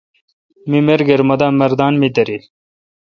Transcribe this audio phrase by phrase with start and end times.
[0.69, 2.43] می ملگر مہ دا مردان می دیرل۔